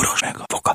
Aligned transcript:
boros 0.00 0.20
meg 0.20 0.36
a 0.38 0.44
foka. 0.46 0.74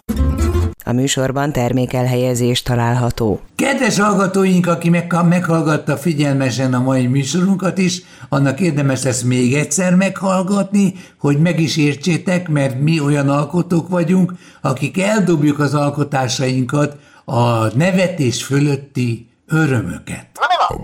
A 0.84 0.92
műsorban 0.92 1.52
termékelhelyezés 1.52 2.62
található. 2.62 3.40
Kedves 3.56 4.00
hallgatóink, 4.00 4.68
aki 4.68 4.90
meg, 4.90 5.14
meghallgatta 5.28 5.98
figyelmesen 5.98 6.74
a 6.74 6.80
mai 6.80 7.08
műsorunkat 7.08 7.78
is, 7.78 8.02
annak 8.30 8.60
érdemes 8.60 9.04
lesz 9.04 9.22
még 9.22 9.54
egyszer 9.54 9.96
meghallgatni, 9.96 10.94
hogy 11.20 11.40
meg 11.40 11.60
is 11.60 11.78
értsétek, 11.78 12.48
mert 12.48 12.80
mi 12.80 13.00
olyan 13.00 13.30
alkotók 13.30 13.90
vagyunk, 13.90 14.34
akik 14.62 15.00
eldobjuk 15.00 15.60
az 15.60 15.74
alkotásainkat 15.74 16.98
a 17.26 17.76
nevetés 17.78 18.44
fölötti 18.44 19.30
örömöket. 19.48 20.28
Na 20.34 20.46
mi 20.48 20.56
van? 20.68 20.76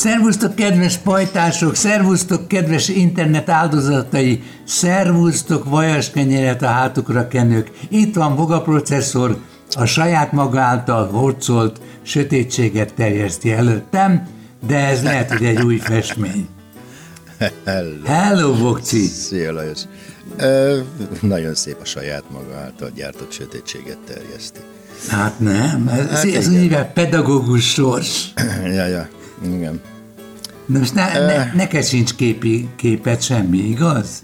Szervusztok, 0.00 0.54
kedves 0.54 0.96
pajtások, 0.96 1.74
szervusztok, 1.74 2.48
kedves 2.48 2.88
internet 2.88 3.48
áldozatai, 3.48 4.42
szervusztok, 4.64 5.64
vajas 5.64 6.10
kenyeret 6.10 6.62
a 6.62 6.66
hátukra 6.66 7.28
kenők. 7.28 7.70
Itt 7.88 8.14
van 8.14 8.36
Voga 8.36 8.60
processzor, 8.62 9.38
a 9.72 9.84
saját 9.84 10.32
maga 10.32 10.60
által 10.60 11.06
horcolt 11.06 11.80
sötétséget 12.02 12.94
terjeszti 12.94 13.52
előttem, 13.52 14.28
de 14.66 14.76
ez 14.76 15.02
lehet, 15.02 15.30
hogy 15.30 15.44
egy 15.44 15.62
új 15.62 15.76
festmény. 15.76 16.48
Hello. 17.64 18.04
Hello, 18.04 18.54
Vokci. 18.54 19.06
Szia, 19.06 19.52
Lajos. 19.52 19.80
Ö, 20.36 20.78
nagyon 21.20 21.54
szép 21.54 21.76
a 21.80 21.84
saját 21.84 22.24
maga 22.30 22.56
által 22.64 22.90
gyártott 22.94 23.32
sötétséget 23.32 23.98
terjeszti. 24.06 24.60
Hát 25.08 25.40
nem, 25.40 25.88
ez, 25.88 26.08
hát 26.08 26.24
ez 26.24 26.48
úgy 26.48 26.76
pedagógus 26.94 27.70
sors. 27.70 28.32
ja, 28.64 28.86
ja, 28.86 29.08
igen. 29.44 29.80
Na 30.72 30.78
most 30.78 30.94
ne, 30.94 31.26
ne, 31.26 31.52
neked 31.54 31.84
sincs 31.84 32.14
képi, 32.14 32.68
képet 32.76 33.22
semmi, 33.22 33.58
igaz? 33.58 34.22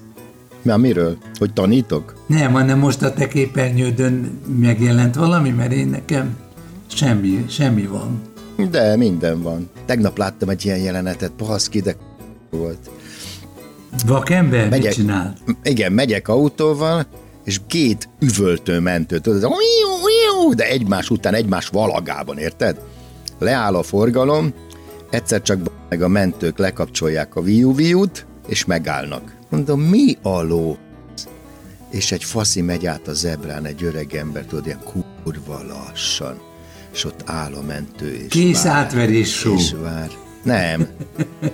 Már 0.62 0.78
miről? 0.78 1.16
Hogy 1.38 1.52
tanítok? 1.52 2.14
Nem, 2.26 2.52
hanem 2.52 2.78
most 2.78 3.02
a 3.02 3.12
te 3.12 3.28
képernyődön 3.28 4.40
megjelent 4.60 5.14
valami, 5.14 5.50
mert 5.50 5.72
én 5.72 5.88
nekem 5.88 6.36
semmi, 6.86 7.44
semmi 7.48 7.86
van. 7.86 8.22
De 8.70 8.96
minden 8.96 9.42
van. 9.42 9.70
Tegnap 9.86 10.18
láttam 10.18 10.48
egy 10.48 10.64
ilyen 10.64 10.78
jelenetet, 10.78 11.30
pahaszki, 11.36 11.80
de 11.80 11.96
volt. 12.50 12.90
Vakember, 14.06 14.68
megyek, 14.68 14.84
mit 14.84 14.92
csinált? 14.92 15.36
Igen, 15.62 15.92
megyek 15.92 16.28
autóval, 16.28 17.06
és 17.44 17.60
két 17.66 18.08
üvöltő 18.20 18.80
mentő, 18.80 19.18
tudod, 19.18 19.52
de 20.54 20.68
egymás 20.68 21.10
után, 21.10 21.34
egymás 21.34 21.68
valagában, 21.68 22.38
érted? 22.38 22.80
Leáll 23.38 23.74
a 23.74 23.82
forgalom, 23.82 24.52
egyszer 25.10 25.42
csak 25.42 25.70
meg 25.88 26.02
a 26.02 26.08
mentők 26.08 26.58
lekapcsolják 26.58 27.36
a 27.36 27.40
viu-viut, 27.40 28.26
és 28.46 28.64
megállnak. 28.64 29.36
Mondom, 29.48 29.80
mi 29.80 30.16
a 30.22 30.42
ló? 30.42 30.76
És 31.90 32.12
egy 32.12 32.24
faszi 32.24 32.60
megy 32.60 32.86
át 32.86 33.08
a 33.08 33.12
zebrán, 33.12 33.64
egy 33.64 33.82
öreg 33.82 34.14
ember, 34.14 34.44
tudod, 34.44 34.66
ilyen 34.66 34.82
kurva 35.22 35.62
lassan, 35.62 36.40
és 36.92 37.04
ott 37.04 37.22
áll 37.24 37.52
a 37.54 37.62
mentő, 37.62 38.14
és 38.14 38.28
Kész 38.28 38.62
vár, 38.62 38.74
átverés 38.74 39.44
És 39.56 39.74
vár. 39.82 40.10
Nem, 40.42 40.88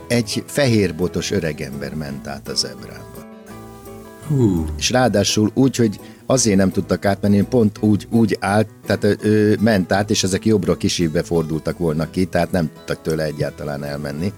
egy 0.09 0.45
fehérbotos 0.47 1.31
öregember 1.31 1.95
ment 1.95 2.27
át 2.27 2.49
a 2.49 2.55
zebrán. 2.55 3.13
Hú. 4.37 4.65
És 4.79 4.91
ráadásul 4.91 5.51
úgy, 5.55 5.77
hogy 5.77 6.01
azért 6.27 6.57
nem 6.57 6.71
tudtak 6.71 7.05
átmenni, 7.05 7.43
pont 7.43 7.79
úgy, 7.81 8.07
úgy 8.11 8.37
állt, 8.41 8.69
tehát 8.87 9.25
ő 9.25 9.59
ment 9.61 9.93
át, 9.93 10.11
és 10.11 10.23
ezek 10.23 10.45
jobbra 10.45 10.77
kisívbe 10.77 11.23
fordultak 11.23 11.79
volna 11.79 12.11
ki, 12.11 12.25
tehát 12.25 12.51
nem 12.51 12.71
tudtak 12.75 13.03
tőle 13.03 13.25
egyáltalán 13.25 13.85
elmenni 13.85 14.33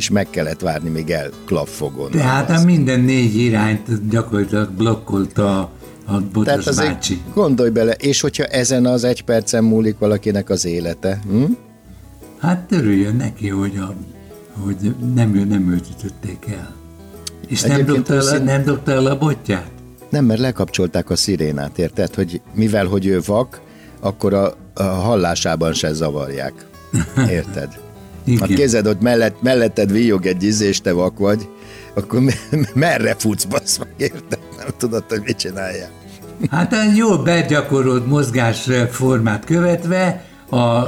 és 0.00 0.10
meg 0.10 0.30
kellett 0.30 0.60
várni, 0.60 0.88
még 0.88 1.10
elklapfogon. 1.10 2.10
Tehát 2.10 2.50
a 2.50 2.64
minden 2.64 3.00
négy 3.00 3.36
irányt 3.36 4.08
gyakorlatilag 4.08 4.70
blokkolta 4.70 5.70
a 6.06 6.20
Botos 6.32 6.64
Tehát 6.64 6.76
bácsi. 6.76 7.20
Gondolj 7.34 7.70
bele, 7.70 7.92
és 7.92 8.20
hogyha 8.20 8.44
ezen 8.44 8.86
az 8.86 9.04
egy 9.04 9.22
percen 9.22 9.64
múlik 9.64 9.98
valakinek 9.98 10.50
az 10.50 10.64
élete, 10.64 11.20
hm? 11.28 11.44
Hát 12.38 12.58
törüljön 12.58 13.16
neki, 13.16 13.48
hogy, 13.48 13.76
a, 13.76 13.94
hogy 14.58 14.94
nem, 15.14 15.30
nem 15.30 15.72
őt 15.72 15.86
ütötték 15.98 16.46
el. 16.48 16.79
És 17.50 17.62
nem 17.62 17.84
dobta, 17.84 18.14
el, 18.14 18.20
szín... 18.20 18.42
nem 18.42 18.64
dobta 18.64 18.92
el 18.92 19.06
a 19.06 19.18
botját? 19.18 19.70
Nem, 20.08 20.24
mert 20.24 20.40
lekapcsolták 20.40 21.10
a 21.10 21.16
szirénát, 21.16 21.78
érted? 21.78 22.14
Hogy 22.14 22.40
mivel, 22.54 22.86
hogy 22.86 23.06
ő 23.06 23.20
vak, 23.26 23.60
akkor 24.00 24.34
a, 24.34 24.54
a 24.74 24.82
hallásában 24.82 25.72
se 25.72 25.92
zavarják. 25.92 26.52
Érted? 27.30 27.68
Igen. 28.24 28.48
Ha 28.48 28.54
kézed 28.54 28.86
ott 28.86 29.00
mellett, 29.00 29.42
melletted 29.42 29.92
víjog 29.92 30.26
egy 30.26 30.44
íz, 30.44 30.60
és 30.60 30.80
te 30.80 30.92
vak 30.92 31.18
vagy, 31.18 31.48
akkor 31.94 32.22
merre 32.74 33.14
futsz, 33.18 33.44
basz 33.44 33.78
meg, 33.78 33.88
érted? 33.96 34.38
Nem 34.56 34.68
tudod, 34.76 35.04
hogy 35.08 35.20
mit 35.24 35.36
csinálják. 35.36 35.90
Hát 36.50 36.72
egy 36.72 36.96
jól 36.96 37.22
begyakorolt 37.22 38.06
mozgásformát 38.06 39.44
követve, 39.44 40.24
a 40.50 40.82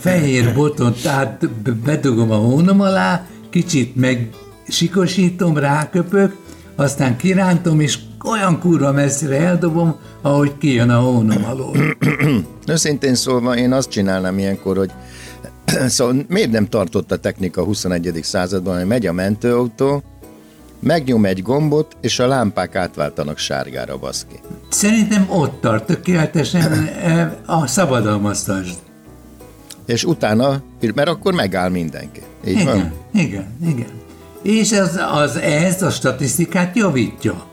fehér 0.00 0.54
botot 0.54 1.06
át 1.06 1.50
bedugom 1.84 2.30
a 2.30 2.36
hónom 2.36 2.80
alá, 2.80 3.26
kicsit 3.50 3.96
meg 3.96 4.28
sikosítom, 4.68 5.56
ráköpök, 5.56 6.36
aztán 6.76 7.16
kirántom, 7.16 7.80
és 7.80 7.98
olyan 8.24 8.58
kurva 8.58 8.92
messzire 8.92 9.36
eldobom, 9.36 9.96
ahogy 10.22 10.58
kijön 10.58 10.90
a 10.90 11.00
hónom 11.00 11.44
alól. 11.44 11.76
Őszintén 12.72 13.14
szólva 13.14 13.56
én 13.56 13.72
azt 13.72 13.88
csinálnám 13.88 14.38
ilyenkor, 14.38 14.76
hogy 14.76 14.90
szóval 15.86 16.24
miért 16.28 16.50
nem 16.50 16.66
tartott 16.66 17.12
a 17.12 17.16
technika 17.16 17.60
a 17.60 17.64
21. 17.64 18.18
században, 18.22 18.76
hogy 18.76 18.86
megy 18.86 19.06
a 19.06 19.12
mentőautó, 19.12 20.02
megnyom 20.80 21.24
egy 21.24 21.42
gombot, 21.42 21.96
és 22.00 22.18
a 22.18 22.26
lámpák 22.26 22.74
átváltanak 22.74 23.38
sárgára, 23.38 23.98
baszki. 23.98 24.40
Szerintem 24.68 25.26
ott 25.28 25.60
tart 25.60 25.86
tökéletesen 25.86 26.72
e, 27.02 27.38
a 27.46 27.66
szabadalmaztasd. 27.66 28.78
És 29.86 30.04
utána, 30.04 30.62
mert 30.94 31.08
akkor 31.08 31.34
megáll 31.34 31.68
mindenki. 31.68 32.20
Így 32.46 32.60
igen, 32.60 32.66
van? 32.66 32.92
igen, 33.12 33.46
igen 33.66 34.06
és 34.42 34.72
az, 34.72 35.00
az 35.12 35.36
ez 35.36 35.82
a 35.82 35.90
statisztikát 35.90 36.76
javítja. 36.76 37.46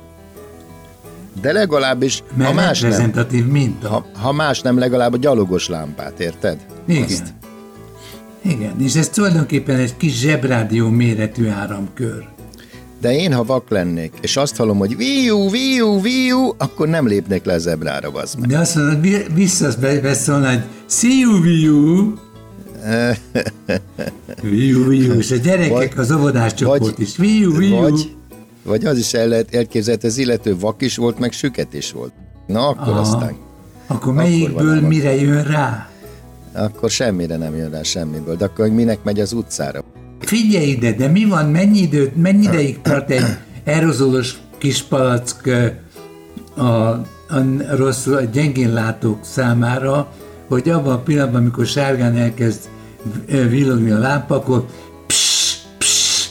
De 1.41 1.51
legalábbis, 1.51 2.23
Mert 2.33 2.49
ha 2.49 2.55
más 2.55 2.81
nem, 2.81 3.13
minta. 3.49 3.89
Ha, 3.89 4.05
ha 4.13 4.31
más 4.31 4.61
nem, 4.61 4.77
legalább 4.77 5.13
a 5.13 5.17
gyalogos 5.17 5.67
lámpát, 5.67 6.19
érted? 6.19 6.65
Igen. 6.87 7.03
Azt. 7.03 7.33
Igen, 8.41 8.81
és 8.81 8.95
ez 8.95 9.09
tulajdonképpen 9.09 9.75
egy 9.75 9.97
kis 9.97 10.19
zsebrádió 10.19 10.89
méretű 10.89 11.47
áramkör. 11.47 12.27
De 13.01 13.13
én, 13.13 13.33
ha 13.33 13.43
vak 13.43 13.69
lennék, 13.69 14.13
és 14.21 14.37
azt 14.37 14.55
hallom, 14.55 14.77
hogy 14.77 14.97
viu, 14.97 15.49
viu, 15.49 16.01
viu, 16.01 16.53
akkor 16.57 16.87
nem 16.87 17.07
lépnék 17.07 17.43
le 17.43 17.53
a 17.53 17.57
zebrára, 17.57 18.09
az 18.09 18.35
meg. 18.35 18.49
De 18.49 18.57
azt 18.57 18.75
mondod, 18.75 19.33
visszaszólna, 19.33 20.49
hogy 20.49 20.63
sziu, 20.85 21.41
viu, 21.41 22.13
Viu, 24.41 24.87
viu, 24.87 25.13
és 25.13 25.31
a 25.31 25.35
gyerekek 25.35 25.71
vagy, 25.71 25.91
az 25.95 26.11
óvodás 26.11 26.53
csoport 26.53 26.99
is. 26.99 27.17
Viu, 27.17 27.57
viu. 27.57 27.75
Vagy, 27.75 28.15
vagy 28.63 28.85
az 28.85 28.97
is 28.97 29.13
el 29.13 29.27
lehet 29.27 29.55
elképzelni, 29.55 30.07
az 30.07 30.17
illető 30.17 30.57
vak 30.59 30.81
is 30.81 30.97
volt, 30.97 31.19
meg 31.19 31.31
süket 31.31 31.73
is 31.73 31.91
volt. 31.91 32.11
Na, 32.47 32.67
akkor 32.67 32.87
Aha. 32.87 32.99
aztán... 32.99 33.35
Akkor 33.87 34.13
melyikből 34.13 34.77
akkor 34.77 34.87
mire 34.87 35.15
jön 35.15 35.43
rá? 35.43 35.89
Akkor 36.53 36.89
semmire 36.89 37.37
nem 37.37 37.55
jön 37.55 37.69
rá 37.69 37.83
semmiből, 37.83 38.35
de 38.35 38.45
akkor 38.45 38.69
minek 38.69 39.03
megy 39.03 39.19
az 39.19 39.33
utcára? 39.33 39.83
Figyelj 40.19 40.67
ide, 40.67 40.93
de 40.93 41.07
mi 41.07 41.25
van, 41.25 41.45
mennyi 41.49 41.79
időt, 41.79 42.15
mennyi 42.15 42.43
ideig 42.43 42.81
tart 42.81 43.09
egy 43.09 43.23
aerozolos 43.65 44.37
kis 44.57 44.83
palack 44.83 45.49
a, 46.55 46.63
a 46.63 47.05
rossz, 47.75 48.05
a 48.05 48.21
gyengén 48.21 48.73
látók 48.73 49.19
számára, 49.21 50.11
hogy 50.47 50.69
abban 50.69 50.93
a 50.93 50.99
pillanatban, 50.99 51.41
amikor 51.41 51.65
sárgán 51.65 52.17
elkezd 52.17 52.59
villogni 53.27 53.91
a 53.91 53.97
lámpa, 53.97 54.35
akkor 54.35 54.65
pss, 55.07 55.57
pss, 55.77 56.27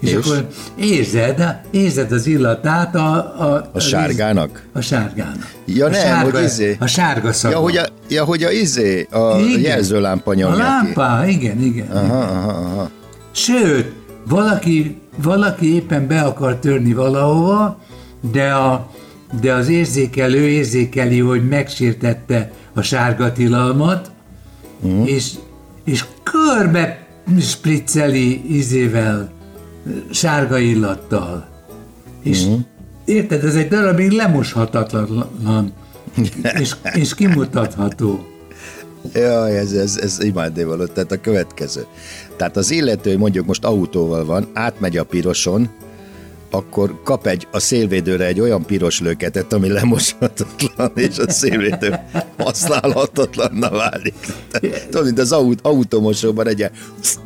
és, 0.00 0.10
és 0.10 0.14
akkor 0.14 0.48
érzed, 0.76 1.60
érzed 1.70 2.12
az 2.12 2.26
illatát 2.26 2.94
a... 2.94 3.14
A, 3.40 3.70
a 3.72 3.80
sárgának? 3.80 4.66
A 4.72 4.80
sárgának. 4.80 5.50
Ja 5.66 5.86
a 5.86 5.88
nem, 5.90 6.00
sárga, 6.00 6.30
hogy 6.30 6.44
izé. 6.44 6.76
A 6.80 6.86
sárga 6.86 7.32
szaga. 7.32 7.54
Ja, 7.54 7.60
hogy 7.60 7.76
a, 7.76 7.84
ja, 8.08 8.24
hogy 8.24 8.42
a 8.42 8.50
izé, 8.50 9.08
a 9.10 9.38
igen. 9.38 9.60
jelzőlámpa 9.60 10.34
nyomja 10.34 10.54
A 10.54 10.58
lámpa, 10.58 11.22
ki. 11.24 11.30
igen, 11.30 11.60
igen. 11.60 11.86
Aha, 11.90 12.18
aha, 12.18 12.48
aha. 12.48 12.90
Sőt, 13.32 13.92
valaki, 14.28 15.00
valaki 15.22 15.74
éppen 15.74 16.06
be 16.06 16.20
akar 16.20 16.56
törni 16.56 16.92
valahova, 16.92 17.78
de, 18.32 18.52
a, 18.52 18.90
de 19.40 19.52
az 19.52 19.68
érzékelő 19.68 20.48
érzékeli, 20.48 21.18
hogy 21.18 21.48
megsértette 21.48 22.52
a 22.74 22.82
sárga 22.82 23.32
tilalmat, 23.32 24.10
uh-huh. 24.82 25.08
és, 25.08 25.32
és 25.84 26.04
körbe 26.22 27.06
spricceli 27.40 28.56
izével, 28.56 29.32
sárga 30.10 30.58
illattal. 30.58 31.48
És 32.22 32.44
uh-huh. 32.44 32.60
érted, 33.04 33.44
ez 33.44 33.54
egy 33.54 33.68
darabig 33.68 34.10
lemoshatatlan, 34.10 35.72
és, 36.58 36.74
és 36.94 37.14
kimutatható. 37.14 38.26
Jaj, 39.14 39.58
ez, 39.58 39.72
ez, 39.72 39.96
ez 39.96 40.18
imádnévaló. 40.20 40.84
Tehát 40.84 41.12
a 41.12 41.20
következő. 41.20 41.86
Tehát 42.36 42.56
az 42.56 42.70
illető 42.70 43.18
mondjuk 43.18 43.46
most 43.46 43.64
autóval 43.64 44.24
van, 44.24 44.48
átmegy 44.52 44.96
a 44.96 45.04
piroson, 45.04 45.70
akkor 46.54 47.00
kap 47.04 47.26
egy 47.26 47.46
a 47.50 47.58
szélvédőre 47.58 48.24
egy 48.24 48.40
olyan 48.40 48.64
piros 48.64 49.00
löketet, 49.00 49.52
ami 49.52 49.68
lemoshatatlan, 49.68 50.92
és 50.94 51.18
a 51.18 51.30
szélvédő 51.30 51.98
használhatatlanna 52.38 53.70
válik. 53.70 54.14
Tudod, 54.90 55.04
mint 55.04 55.18
az 55.18 55.32
aut, 55.32 55.58
automosóban 55.62 56.48
egy, 56.48 56.70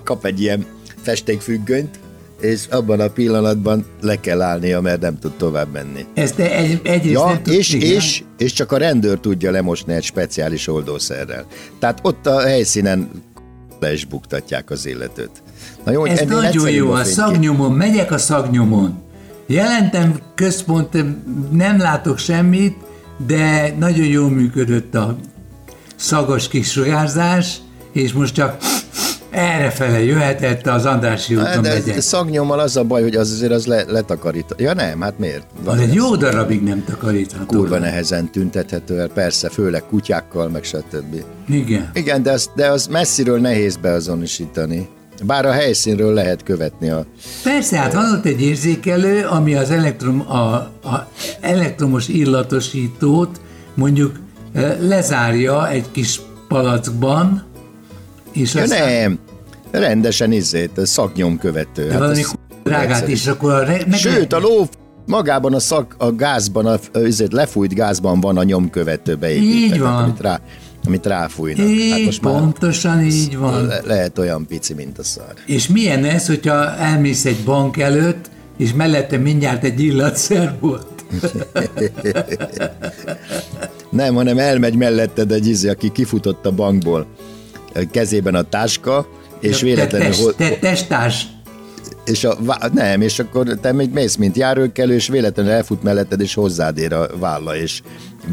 kap 0.05 0.25
egy 0.25 0.40
ilyen 0.40 0.67
festékfüggönyt, 1.02 1.99
és 2.40 2.67
abban 2.70 3.00
a 3.00 3.08
pillanatban 3.08 3.87
le 4.00 4.20
kell 4.20 4.43
állnia, 4.43 4.81
mert 4.81 5.00
nem 5.00 5.19
tud 5.19 5.32
tovább 5.32 5.73
menni. 5.73 6.06
Ezt 6.14 6.38
egy, 6.38 6.81
egyrészt 6.84 7.14
ja, 7.14 7.26
nem 7.26 7.43
tud, 7.43 7.52
és, 7.52 7.73
és, 7.73 8.23
és 8.38 8.52
csak 8.52 8.73
a 8.73 8.76
rendőr 8.76 9.19
tudja 9.19 9.50
lemosni 9.50 9.94
egy 9.94 10.02
speciális 10.02 10.69
oldószerrel. 10.69 11.46
Tehát 11.78 11.99
ott 12.02 12.26
a 12.26 12.40
helyszínen 12.40 13.11
le 13.81 13.93
is 13.93 14.05
buktatják 14.05 14.70
az 14.70 14.87
illetőt. 14.87 15.43
Na 15.84 15.93
jó, 15.93 16.05
Ez 16.05 16.20
nagyon 16.28 16.70
jó, 16.70 16.90
a, 16.90 16.99
a 16.99 17.05
szagnyomon, 17.05 17.73
megyek 17.73 18.11
a 18.11 18.19
szagnyomon. 18.19 19.05
Jelentem 19.46 20.19
központ, 20.34 21.04
nem 21.50 21.78
látok 21.78 22.19
semmit, 22.19 22.76
de 23.26 23.75
nagyon 23.78 24.06
jól 24.06 24.31
működött 24.31 24.94
a 24.94 25.16
szagos 25.96 26.48
kisugárzás, 26.48 27.56
és 27.93 28.12
most 28.12 28.34
csak 28.34 28.56
errefele 29.31 30.02
jöhetett 30.02 30.66
az 30.66 30.84
Andrási 30.84 31.34
úton 31.37 31.62
De 31.62 31.69
megyek. 31.72 32.00
szagnyommal 32.00 32.58
az 32.58 32.76
a 32.76 32.84
baj, 32.84 33.02
hogy 33.02 33.14
az 33.16 33.31
azért 33.31 33.52
az 33.52 33.66
le, 33.66 33.84
letakarít. 33.87 34.54
Ja 34.56 34.75
nem, 34.75 35.00
hát 35.00 35.19
miért? 35.19 35.46
Van 35.64 35.75
az 35.76 35.82
egy 35.82 35.94
jó 35.94 36.16
darabig 36.16 36.62
nem 36.62 36.84
takarítható. 36.84 37.44
Kurva 37.58 37.78
nehezen 37.78 38.31
tüntethető 38.31 39.00
el, 39.00 39.08
persze, 39.08 39.49
főleg 39.49 39.82
kutyákkal, 39.82 40.49
meg 40.49 40.64
stb. 40.64 41.22
Igen. 41.49 41.90
Igen, 41.94 42.22
de 42.22 42.31
az, 42.32 42.50
de 42.54 42.70
az 42.70 42.87
messziről 42.87 43.40
nehéz 43.40 43.76
beazonosítani. 43.76 44.88
Bár 45.24 45.46
a 45.46 45.52
helyszínről 45.52 46.12
lehet 46.12 46.42
követni 46.42 46.88
a... 46.88 47.06
Persze, 47.42 47.78
hát 47.78 47.92
van 47.92 48.12
ott 48.12 48.24
egy 48.24 48.42
érzékelő, 48.42 49.24
ami 49.24 49.54
az 49.54 49.70
elektrom, 49.70 50.20
a, 50.30 50.54
a 50.88 51.08
elektromos 51.40 52.08
illatosítót 52.08 53.40
mondjuk 53.74 54.20
lezárja 54.80 55.68
egy 55.68 55.90
kis 55.90 56.20
palackban, 56.48 57.44
és 58.32 58.54
ja, 58.54 58.62
aztán... 58.62 58.92
nem, 58.92 59.18
rendesen 59.70 60.32
izét, 60.32 60.80
szaknyomkövető. 60.82 61.86
De 61.86 61.90
hát 61.90 62.00
valami 62.00 62.22
drágát 62.64 63.08
is, 63.08 63.26
akkor 63.26 63.52
a 63.52 63.64
re... 63.64 63.90
Sőt, 63.92 64.32
a 64.32 64.38
ló 64.38 64.68
magában 65.06 65.54
a 65.54 65.58
szak, 65.58 65.94
a 65.98 66.12
gázban, 66.12 66.66
a, 66.66 66.78
azért 66.92 67.32
lefújt 67.32 67.74
gázban 67.74 68.20
van 68.20 68.36
a 68.36 68.42
nyomkövető 68.42 69.14
beépítve. 69.14 69.74
Így 69.74 69.80
van. 69.80 70.02
Amit 70.02 70.20
rá, 70.20 70.40
amit 70.87 71.06
ráfújnak. 71.06 71.69
Így, 71.69 71.91
hát 71.91 72.05
most 72.05 72.21
pontosan 72.21 72.97
már 72.97 73.05
így 73.05 73.37
van. 73.37 73.67
Le, 73.67 73.81
lehet 73.85 74.19
olyan 74.19 74.47
pici, 74.47 74.75
mint 74.75 74.99
a 74.99 75.05
szar. 75.05 75.35
És 75.47 75.69
milyen 75.69 76.05
ez, 76.05 76.27
hogyha 76.27 76.77
elmész 76.77 77.25
egy 77.25 77.43
bank 77.44 77.79
előtt, 77.79 78.31
és 78.59 78.73
mellette 78.73 79.17
mindjárt 79.17 79.65
egy 79.65 79.81
illatszer 79.81 80.56
volt? 80.61 81.05
Nem, 83.91 84.15
hanem 84.15 84.38
elmegy 84.38 84.75
melletted 84.75 85.33
egy 85.33 85.47
izé, 85.47 85.69
aki 85.69 85.93
kifutott 85.93 86.47
a 86.47 86.50
bankból. 86.50 87.06
Kezében 87.91 88.35
a 88.35 88.43
táska, 88.43 89.09
és 89.41 89.59
te, 89.59 89.65
véletlenül... 89.65 90.11
Te, 90.11 90.33
te, 90.37 90.49
te 90.49 90.56
testás 90.59 91.27
és 92.06 92.25
a, 92.25 92.37
nem, 92.73 93.00
és 93.00 93.19
akkor 93.19 93.58
te 93.61 93.73
még 93.73 93.91
mész, 93.93 94.17
mint 94.17 94.37
járőkelő, 94.37 94.94
és 94.94 95.08
véletlenül 95.08 95.53
elfut 95.53 95.82
melletted, 95.82 96.20
és 96.20 96.35
hozzád 96.35 96.79
ér 96.79 96.93
a 96.93 97.08
válla, 97.19 97.56
és 97.56 97.82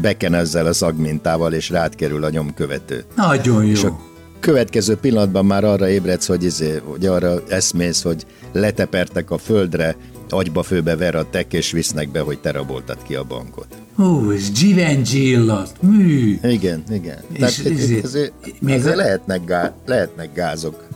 beken 0.00 0.34
ezzel 0.34 0.66
a 0.66 0.72
szagmintával, 0.72 1.52
és 1.52 1.70
rád 1.70 1.94
kerül 1.94 2.24
a 2.24 2.30
nyomkövető. 2.30 3.04
Nagyon 3.16 3.64
jó. 3.64 3.70
És 3.70 3.84
a 3.84 4.00
következő 4.40 4.96
pillanatban 4.96 5.46
már 5.46 5.64
arra 5.64 5.88
ébredsz, 5.88 6.26
hogy, 6.26 6.44
izé, 6.44 6.80
hogy 6.84 7.06
arra 7.06 7.42
eszmész, 7.48 8.02
hogy 8.02 8.26
letepertek 8.52 9.30
a 9.30 9.38
földre, 9.38 9.96
agyba 10.28 10.62
főbe 10.62 10.96
ver 10.96 11.14
a 11.14 11.30
tek, 11.30 11.52
és 11.52 11.70
visznek 11.70 12.10
be, 12.10 12.20
hogy 12.20 12.38
te 12.38 12.50
raboltad 12.50 12.98
ki 13.02 13.14
a 13.14 13.24
bankot. 13.24 13.66
Hú, 13.96 14.30
ez 14.30 14.50
Givenchy 14.60 15.28
illat, 15.28 15.76
mű. 15.80 16.38
Igen, 16.42 16.82
igen. 16.90 17.18
És 17.32 17.38
Tehát 17.38 17.78
ezért, 17.80 18.04
ezért, 18.04 18.32
ezért 18.66 18.96
lehetnek, 18.96 19.44
gá, 19.44 19.74
lehetnek 19.86 20.34
gázok. 20.34 20.86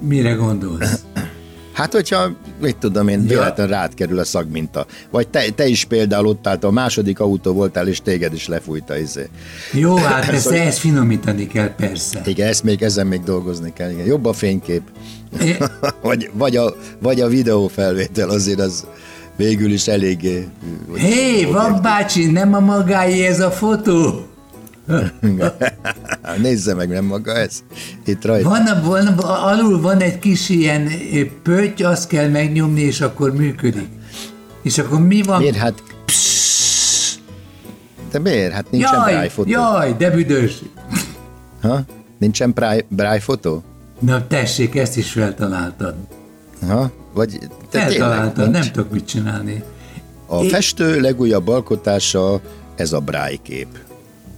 Mire 0.00 0.32
gondolsz? 0.32 1.02
Hát, 1.78 1.92
hogyha, 1.92 2.30
mit 2.60 2.76
tudom 2.76 3.08
én, 3.08 3.26
véletlenül 3.26 3.72
rád 3.72 3.94
kerül 3.94 4.18
a 4.18 4.24
szagminta. 4.24 4.86
Vagy 5.10 5.28
te, 5.28 5.50
te 5.50 5.66
is 5.66 5.84
például 5.84 6.26
ott 6.26 6.46
állt, 6.46 6.64
a 6.64 6.70
második 6.70 7.20
autó 7.20 7.52
voltál, 7.52 7.88
és 7.88 8.00
téged 8.00 8.34
is 8.34 8.48
lefújta 8.48 8.98
izé. 8.98 9.28
Jó, 9.72 9.96
hát 10.04 10.28
ezt, 10.28 10.42
szóval... 10.42 10.58
ezt 10.58 10.78
finomítani 10.78 11.46
kell, 11.46 11.74
persze. 11.74 12.22
Igen, 12.24 12.48
ezt 12.48 12.62
még, 12.62 12.82
ezen 12.82 13.06
még 13.06 13.22
dolgozni 13.22 13.72
kell. 13.72 13.90
Igen. 13.90 14.06
Jobb 14.06 14.24
a 14.24 14.32
fénykép. 14.32 14.82
É. 15.40 15.56
vagy, 16.02 16.30
vagy, 16.32 16.56
a, 16.56 16.74
vagy 16.98 17.20
a 17.20 17.28
videófelvétel, 17.28 18.28
azért 18.28 18.60
az 18.60 18.86
végül 19.36 19.72
is 19.72 19.86
eléggé... 19.86 20.48
Hé, 20.94 21.12
hey, 21.12 21.44
van 21.44 21.78
bácsi, 21.82 22.30
nem 22.30 22.54
a 22.54 22.60
magáé 22.60 23.26
ez 23.26 23.40
a 23.40 23.50
fotó? 23.50 24.26
Nézze 26.42 26.74
meg, 26.74 26.88
nem 26.88 27.04
maga 27.04 27.34
ez? 27.34 27.62
Itt 28.04 28.24
rajta. 28.24 28.48
Van, 28.48 28.82
van, 28.82 29.06
alul 29.18 29.80
van 29.80 30.00
egy 30.00 30.18
kis 30.18 30.48
ilyen 30.48 30.90
pötty, 31.42 31.82
azt 31.82 32.08
kell 32.08 32.28
megnyomni, 32.28 32.80
és 32.80 33.00
akkor 33.00 33.32
működik. 33.32 33.88
És 34.62 34.78
akkor 34.78 35.00
mi 35.00 35.22
van? 35.22 35.40
Miért? 35.40 35.56
Hát... 35.56 35.82
De 38.10 38.18
miért? 38.18 38.52
Hát 38.52 38.70
nincsen 38.70 38.94
jaj, 38.94 39.10
braille 39.10 39.28
fotó. 39.28 39.50
Jaj, 39.50 39.94
de 39.98 40.10
büdös. 40.10 40.62
Ha? 41.62 41.80
Nincsen 42.18 42.54
braille 42.88 43.20
fotó? 43.20 43.62
Na 43.98 44.26
tessék, 44.26 44.76
ezt 44.76 44.96
is 44.96 45.10
feltaláltad. 45.10 45.94
Ha? 46.66 46.90
Vagy 47.14 47.38
te 47.70 47.80
Feltaláltad, 47.80 48.50
nem 48.50 48.62
tudok 48.72 48.92
mit 48.92 49.06
csinálni. 49.06 49.62
A 50.26 50.42
Én... 50.42 50.48
festő 50.48 51.00
legújabb 51.00 51.48
alkotása 51.48 52.40
ez 52.76 52.92
a 52.92 53.00
braille 53.00 53.38
kép. 53.42 53.87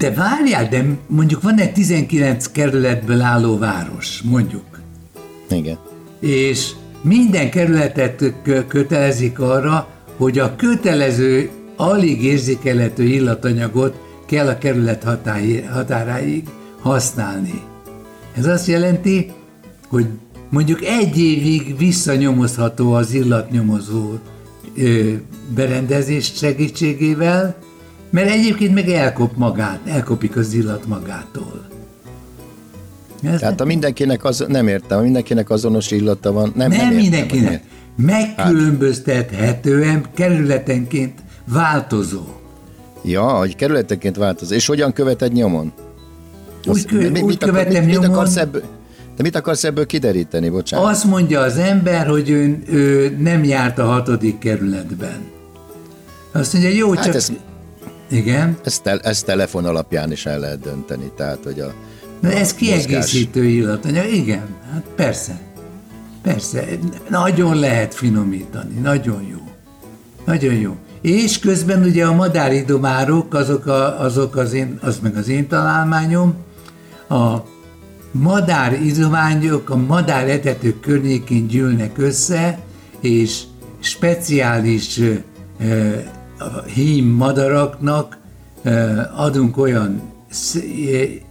De 0.00 0.10
várjál, 0.14 0.68
de 0.68 0.84
mondjuk 1.06 1.42
van 1.42 1.58
egy 1.58 1.72
19 1.72 2.46
kerületből 2.46 3.20
álló 3.20 3.58
város, 3.58 4.22
mondjuk. 4.22 4.80
Igen. 5.50 5.78
És 6.20 6.70
minden 7.02 7.50
kerületet 7.50 8.32
kötelezik 8.68 9.38
arra, 9.38 9.88
hogy 10.16 10.38
a 10.38 10.56
kötelező, 10.56 11.50
alig 11.76 12.22
érzékelhető 12.24 13.02
illatanyagot 13.02 14.00
kell 14.26 14.48
a 14.48 14.58
kerület 14.58 15.04
határáig 15.72 16.48
használni. 16.80 17.62
Ez 18.36 18.46
azt 18.46 18.66
jelenti, 18.66 19.32
hogy 19.88 20.06
mondjuk 20.50 20.84
egy 20.84 21.18
évig 21.18 21.78
visszanyomozható 21.78 22.92
az 22.92 23.12
illatnyomozó 23.12 24.18
berendezés 25.54 26.32
segítségével, 26.34 27.56
mert 28.10 28.30
egyébként 28.30 28.74
meg 28.74 28.88
elkop 28.88 29.36
magát, 29.36 29.80
elkopik 29.86 30.36
az 30.36 30.52
illat 30.52 30.86
magától. 30.86 31.68
Ez 33.22 33.40
Tehát 33.40 33.60
a 33.60 33.64
mindenkinek 33.64 34.24
az, 34.24 34.44
nem 34.48 34.68
értem, 34.68 34.98
a 34.98 35.02
mindenkinek 35.02 35.50
azonos 35.50 35.90
illata 35.90 36.32
van. 36.32 36.52
Nem, 36.54 36.70
nem, 36.70 36.86
nem 36.86 36.94
mindenkinek. 36.94 37.52
Értem, 37.52 37.68
Megkülönböztethetően 37.96 40.04
kerületenként 40.14 41.18
változó. 41.44 42.22
Ja, 43.02 43.22
hogy 43.22 43.56
kerületenként 43.56 44.16
változó. 44.16 44.54
És 44.54 44.66
hogyan 44.66 44.92
követed 44.92 45.32
nyomon? 45.32 45.72
Úgy, 46.66 46.86
kö, 46.86 47.10
mit, 47.10 47.22
úgy 47.22 47.28
mit 47.28 47.38
követem 47.38 47.84
mit, 47.84 48.00
nyomon. 48.00 48.22
Mit 48.22 48.36
ebből, 48.36 48.62
de 49.16 49.22
mit 49.22 49.36
akarsz 49.36 49.64
ebből 49.64 49.86
kideríteni, 49.86 50.48
bocsánat? 50.48 50.90
Azt 50.90 51.04
mondja 51.04 51.40
az 51.40 51.56
ember, 51.56 52.06
hogy 52.06 52.30
ő, 52.30 52.62
ő 52.66 53.16
nem 53.18 53.44
járt 53.44 53.78
a 53.78 53.84
hatodik 53.84 54.38
kerületben. 54.38 55.18
Azt 56.32 56.52
mondja, 56.52 56.70
jó, 56.70 56.92
hát 56.92 57.04
csak... 57.04 57.14
Ez, 57.14 57.32
igen. 58.10 58.58
Ezt, 58.64 58.82
te, 58.82 58.98
ezt 58.98 59.24
telefon 59.24 59.64
alapján 59.64 60.12
is 60.12 60.26
el 60.26 60.38
lehet 60.38 60.60
dönteni, 60.60 61.12
tehát 61.16 61.38
hogy 61.44 61.60
a 61.60 61.74
Na 62.20 62.30
ez 62.30 62.54
kiegészítő 62.54 63.44
illatanyag, 63.44 64.12
igen, 64.12 64.46
hát 64.72 64.84
persze. 64.94 65.40
Persze, 66.22 66.64
nagyon 67.08 67.58
lehet 67.58 67.94
finomítani, 67.94 68.74
nagyon 68.74 69.22
jó. 69.30 69.38
Nagyon 70.24 70.54
jó. 70.54 70.76
És 71.00 71.38
közben 71.38 71.82
ugye 71.82 72.06
a 72.06 72.14
madáridomárok, 72.14 73.34
azok, 73.34 73.66
a, 73.66 74.00
azok 74.00 74.36
az, 74.36 74.52
én, 74.52 74.78
az 74.82 74.98
meg 75.02 75.16
az 75.16 75.28
én 75.28 75.48
találmányom, 75.48 76.34
a 77.08 77.36
madáridományok 78.10 79.70
a 79.70 79.76
madár 79.76 80.28
etetők 80.28 80.80
környékén 80.80 81.46
gyűlnek 81.46 81.98
össze, 81.98 82.58
és 83.00 83.42
speciális 83.80 85.00
hím 86.74 87.06
madaraknak 87.06 88.18
adunk 89.16 89.56
olyan 89.58 90.02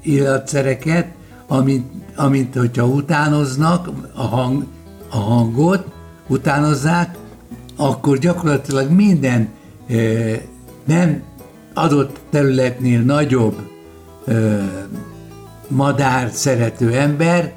illatszereket, 0.01 1.07
amit, 1.47 1.85
amit 2.15 2.55
hogyha 2.55 2.85
utánoznak 2.85 3.89
a, 4.13 4.21
hang, 4.21 4.65
a 5.09 5.17
hangot, 5.17 5.85
utánozzák, 6.27 7.17
akkor 7.77 8.17
gyakorlatilag 8.17 8.91
minden 8.91 9.49
nem 10.85 11.21
adott 11.73 12.19
területnél 12.29 13.01
nagyobb 13.01 13.55
madár 15.67 16.29
szerető 16.31 16.93
ember 16.93 17.53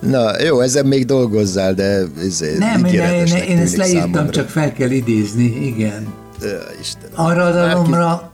Na, 0.00 0.42
jó, 0.42 0.60
ezen 0.60 0.86
még 0.86 1.04
dolgozzál, 1.04 1.74
de 1.74 2.02
ez 2.18 2.44
Nem, 2.58 2.84
én, 2.84 3.00
én, 3.02 3.26
én 3.26 3.58
ezt 3.58 3.76
leírtam, 3.76 4.12
számomra. 4.12 4.32
csak 4.32 4.48
fel 4.48 4.72
kell 4.72 4.90
idézni, 4.90 5.66
igen. 5.66 6.06
Isten. 6.80 7.10
Aradalomra, 7.14 8.32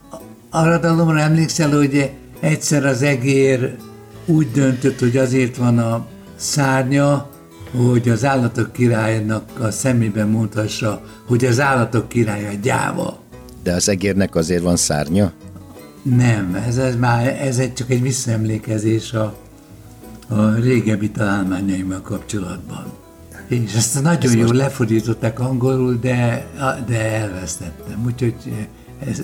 aradalomra 0.50 1.18
emlékszel, 1.20 1.70
hogy 1.70 2.10
egyszer 2.40 2.84
az 2.84 3.02
egér 3.02 3.76
úgy 4.26 4.50
döntött, 4.50 4.98
hogy 4.98 5.16
azért 5.16 5.56
van 5.56 5.78
a 5.78 6.06
szárnya, 6.36 7.28
hogy 7.76 8.08
az 8.08 8.24
állatok 8.24 8.72
királynak 8.72 9.42
a 9.60 9.70
szemébe 9.70 10.24
mondhassa, 10.24 11.02
hogy 11.26 11.44
az 11.44 11.60
állatok 11.60 12.08
királya 12.08 12.50
gyáva. 12.62 13.18
De 13.62 13.72
az 13.72 13.88
egérnek 13.88 14.34
azért 14.34 14.62
van 14.62 14.76
szárnya? 14.76 15.32
Nem, 16.02 16.62
ez, 16.68 16.76
ez 16.76 16.96
már 16.96 17.26
ez 17.42 17.58
egy, 17.58 17.74
csak 17.74 17.90
egy 17.90 18.02
visszaemlékezés 18.02 19.12
a, 19.12 19.34
a 20.28 20.54
régebbi 20.54 21.10
találmányaimmal 21.10 22.00
kapcsolatban. 22.00 22.84
És 23.48 23.74
ezt 23.74 24.02
nagyon 24.02 24.22
ez 24.22 24.34
jól 24.34 24.46
most... 24.46 24.56
lefordították 24.56 25.40
angolul, 25.40 25.98
de, 26.00 26.46
de 26.86 27.10
elvesztettem. 27.12 28.02
Úgyhogy 28.06 28.34
ez 29.08 29.22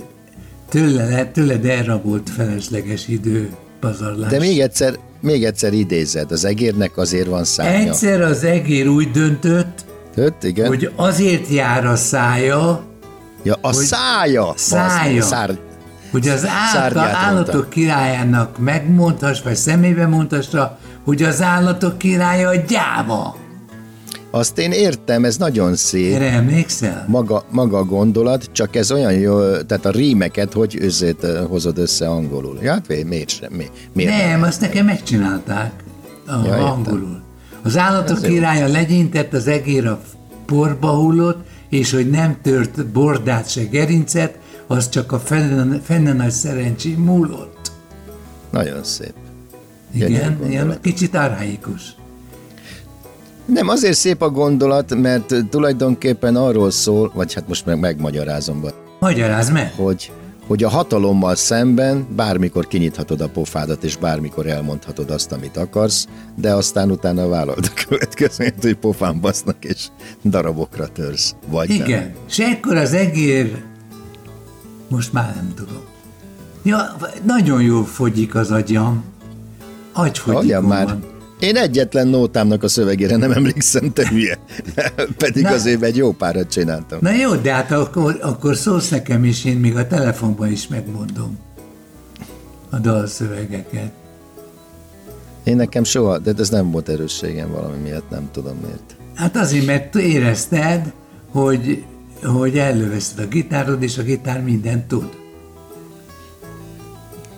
tőle, 0.69 1.27
tőled 1.27 1.65
elrabolt 1.65 2.31
felesleges 2.31 3.09
idő 3.09 3.51
pazarlás. 3.81 4.31
De 4.31 4.39
még 4.39 4.61
egyszer, 4.61 4.99
még 5.21 5.45
egyszer 5.45 5.73
idézed, 5.73 6.33
az 6.33 6.45
egérnek 6.45 6.97
azért 6.97 7.27
van 7.29 7.45
szárnya. 7.45 7.89
Egyszer 7.91 8.21
az 8.21 8.45
egér 8.45 8.89
úgy 8.89 9.11
döntött, 9.11 9.85
Tött, 10.15 10.45
igen. 10.45 10.67
hogy 10.67 10.93
azért 10.97 11.49
jár 11.49 11.87
a 11.87 11.97
szája, 11.97 12.89
Ja, 13.43 13.59
a 13.61 13.75
hogy 13.75 13.85
szája! 13.85 14.53
Szája. 14.57 15.23
Szár, 15.23 15.59
hogy 16.11 16.29
az 16.29 16.47
állat, 16.75 16.97
állatok 16.97 17.71
királyának 17.71 18.59
megmondhass, 18.59 19.43
vagy 19.43 19.57
szemébe 19.57 20.07
mondhassa, 20.07 20.79
hogy 21.11 21.23
az 21.23 21.43
állatok 21.43 21.99
királya 21.99 22.49
a 22.49 22.55
gyáva. 22.55 23.37
Azt 24.31 24.59
én 24.59 24.73
értem, 24.73 25.25
ez 25.25 25.37
nagyon 25.37 25.75
szép. 25.75 26.15
Erre 26.15 26.31
emlékszel? 26.31 27.05
Maga, 27.09 27.45
maga 27.51 27.79
a 27.79 27.85
gondolat, 27.85 28.49
csak 28.53 28.77
ez 28.77 28.93
olyan 28.93 29.13
jó, 29.13 29.57
tehát 29.61 29.85
a 29.85 29.91
rímeket 29.91 30.53
hogy 30.53 30.77
özét 30.81 31.27
hozod 31.49 31.79
össze 31.79 32.09
angolul. 32.09 32.59
Ja, 32.63 32.73
hát 32.73 33.05
miért 33.05 33.29
sem? 33.29 33.53
Mi, 33.53 33.67
miért 33.93 34.11
nem, 34.11 34.29
nem, 34.29 34.43
azt 34.43 34.61
nekem 34.61 34.85
megcsinálták 34.85 35.73
a, 36.27 36.47
ja, 36.47 36.73
angolul. 36.73 37.23
Az 37.63 37.77
állatok 37.77 38.17
ez 38.17 38.23
királya 38.23 38.67
jó. 38.67 38.73
legyintett, 38.73 39.33
az 39.33 39.47
egér 39.47 39.87
a 39.87 40.01
porba 40.47 40.91
hullott, 40.91 41.47
és 41.69 41.93
hogy 41.93 42.11
nem 42.11 42.37
tört 42.43 42.87
bordát 42.87 43.51
se 43.51 43.63
gerincet, 43.63 44.39
az 44.67 44.89
csak 44.89 45.13
a 45.13 45.19
fenne, 45.19 45.81
fenne 45.83 46.13
nagy 46.13 46.31
szerencsé 46.31 46.95
múlott. 46.95 47.73
Nagyon 48.51 48.85
szép. 48.85 49.15
Igen, 49.95 50.39
ilyen 50.49 50.79
kicsit 50.81 51.15
arhaikus. 51.15 51.95
Nem, 53.45 53.69
azért 53.69 53.97
szép 53.97 54.23
a 54.23 54.31
gondolat, 54.31 54.95
mert 54.95 55.35
tulajdonképpen 55.51 56.37
arról 56.37 56.71
szól, 56.71 57.11
vagy 57.15 57.35
hát 57.35 57.49
most 57.49 57.67
meg 57.67 57.79
megmagyarázom. 57.79 58.65
Magyaráz 59.01 59.51
meg! 59.51 59.73
Hogy, 59.77 60.13
hogy 60.47 60.63
a 60.65 60.69
hatalommal 60.69 61.35
szemben 61.35 62.07
bármikor 62.17 62.67
kinyithatod 62.67 63.21
a 63.21 63.29
pofádat, 63.29 63.85
és 63.85 63.97
bármikor 63.97 64.47
elmondhatod 64.47 65.11
azt, 65.11 65.33
amit 65.33 65.57
akarsz, 65.57 66.07
de 66.37 66.55
aztán 66.55 66.91
utána 66.91 67.29
vállalod 67.29 67.71
a 67.75 67.85
következményt, 67.89 68.63
hogy 68.63 68.75
pofán 68.75 69.21
basznak, 69.21 69.65
és 69.65 69.87
darabokra 70.25 70.87
törsz. 70.87 71.35
Vagy 71.49 71.71
Igen, 71.71 72.01
nem. 72.01 72.13
és 72.29 72.39
ekkor 72.39 72.77
az 72.77 72.93
egér, 72.93 73.63
most 74.89 75.13
már 75.13 75.35
nem 75.35 75.53
tudom. 75.55 75.83
Ja, 76.63 76.97
nagyon 77.25 77.63
jól 77.63 77.85
fogyik 77.85 78.35
az 78.35 78.51
agyam. 78.51 79.05
Agyfogyik 79.93 80.61
már. 80.61 80.85
Van. 80.85 81.05
Én 81.41 81.57
egyetlen 81.57 82.09
nótámnak 82.09 82.63
a 82.63 82.69
szövegére 82.69 83.17
nem 83.17 83.33
emlékszem, 83.33 83.93
te 83.93 84.09
hülye. 84.09 84.39
Pedig 85.17 85.43
Na, 85.43 85.51
azért 85.51 85.83
egy 85.83 85.97
jó 85.97 86.13
párat 86.13 86.51
csináltam. 86.51 86.99
Na 87.03 87.11
jó, 87.11 87.35
de 87.35 87.53
hát 87.53 87.73
akkor, 87.73 88.19
akkor 88.23 88.57
szólsz 88.57 88.89
nekem 88.89 89.25
is, 89.25 89.45
én 89.45 89.57
még 89.57 89.77
a 89.77 89.87
telefonban 89.87 90.51
is 90.51 90.69
megmondom 90.69 91.39
a 92.71 92.77
dalszövegeket. 92.77 93.91
Én 95.45 95.57
nekem 95.57 95.85
soha, 95.85 96.19
de 96.19 96.33
ez 96.39 96.49
nem 96.49 96.71
volt 96.71 96.89
erősségem 96.89 97.51
valami 97.51 97.77
miatt, 97.83 98.11
nem 98.11 98.29
tudom 98.33 98.57
miért. 98.63 98.97
Hát 99.15 99.37
azért, 99.37 99.67
mert 99.67 99.95
érezted, 99.95 100.93
hogy, 101.31 101.85
hogy 102.23 102.59
ellöveszed 102.59 103.19
a 103.19 103.27
gitárod, 103.27 103.83
és 103.83 103.99
a 103.99 104.03
gitár 104.03 104.43
mindent 104.43 104.89
tud. 104.89 105.20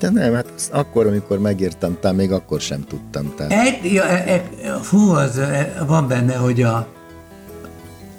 De 0.02 0.10
nem, 0.10 0.34
hát 0.34 0.46
akkor, 0.72 1.06
amikor 1.06 1.38
megírtam, 1.38 1.96
talán 2.00 2.16
még 2.16 2.32
akkor 2.32 2.60
sem 2.60 2.84
tudtam. 2.84 3.34
Tehát. 3.36 3.52
Egy, 3.52 3.92
ja, 3.92 4.04
e, 4.04 4.44
e, 4.62 4.72
fú, 4.82 5.10
az, 5.10 5.38
e, 5.38 5.84
van 5.86 6.08
benne, 6.08 6.34
hogy 6.34 6.62
a, 6.62 6.86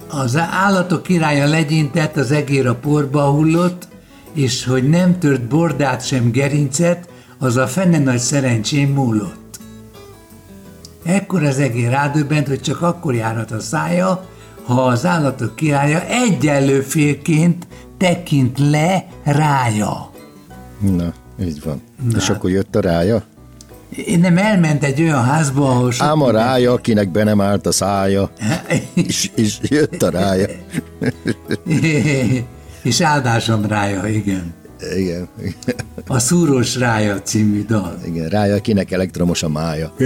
az 0.10 0.38
állatok 0.38 1.04
királya 1.04 1.48
legyintett, 1.48 2.18
az 2.18 2.32
egér 2.32 2.68
a 2.68 2.76
porba 2.76 3.30
hullott, 3.30 3.88
és 4.34 4.66
hogy 4.66 4.90
nem 4.90 5.20
tört 5.20 5.48
bordát 5.48 6.06
sem 6.06 6.32
gerincet, 6.32 7.08
az 7.40 7.58
a 7.58 7.68
fenne 7.68 8.00
nagy 8.00 8.20
szerencsém 8.20 8.90
múlott. 8.90 9.60
Ekkor 11.04 11.44
az 11.44 11.60
egér 11.60 11.90
rádöbbent, 11.90 12.48
hogy 12.48 12.62
csak 12.62 12.82
akkor 12.82 13.16
járhat 13.16 13.52
a 13.52 13.60
szája, 13.60 14.26
ha 14.64 14.86
az 14.86 15.06
állatok 15.06 15.56
királya 15.56 16.06
egyenlő 16.08 16.82
félként 16.82 17.68
tekint 17.98 18.60
le 18.60 19.06
rája. 19.24 20.12
Na. 20.80 21.14
Így 21.46 21.64
van. 21.64 21.82
Na. 22.12 22.18
És 22.18 22.30
akkor 22.30 22.50
jött 22.50 22.76
a 22.76 22.80
rája? 22.80 23.24
Én 24.06 24.20
nem 24.20 24.38
elment 24.38 24.84
egy 24.84 25.02
olyan 25.02 25.24
házba, 25.24 25.70
ahol... 25.70 25.92
Ám 25.98 26.22
a 26.22 26.32
rája, 26.32 26.72
akinek 26.72 27.12
be 27.12 27.24
nem 27.24 27.42
állt 27.42 27.66
a 27.66 27.72
szája, 27.72 28.32
és, 29.08 29.32
és 29.36 29.58
jött 29.62 30.02
a 30.02 30.10
rája. 30.10 30.48
és 32.84 33.02
áldásom 33.02 33.66
rája, 33.66 34.08
igen. 34.08 34.54
Igen. 34.98 35.28
A 36.08 36.20
Szúrós 36.20 36.76
Rája 36.76 37.22
című 37.22 37.66
dal. 37.66 37.98
Igen, 38.06 38.30
rája, 38.30 38.56
akinek 38.56 38.92
elektromos 38.92 39.44
a 39.44 39.50
mája. 39.50 39.94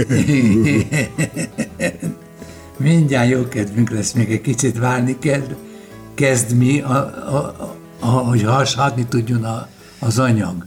Mindjárt 2.76 3.28
jó 3.28 3.48
kedvünk 3.48 3.90
lesz, 3.90 4.12
még 4.12 4.30
egy 4.30 4.40
kicsit 4.40 4.78
várni 4.78 5.18
kell, 5.18 5.42
kezd 6.14 6.56
mi, 6.56 6.80
a, 6.80 6.96
a, 7.34 7.54
a, 8.00 8.06
hogy 8.06 8.42
hasadni 8.42 9.06
tudjon 9.06 9.44
a, 9.44 9.68
az 9.98 10.18
anyag. 10.18 10.66